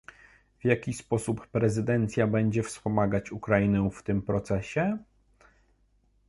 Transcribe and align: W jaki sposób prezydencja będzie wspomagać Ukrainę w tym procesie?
W 0.59 0.65
jaki 0.65 0.93
sposób 0.93 1.47
prezydencja 1.47 2.27
będzie 2.27 2.63
wspomagać 2.63 3.31
Ukrainę 3.31 3.89
w 3.93 4.03
tym 4.03 4.21
procesie? 4.21 4.97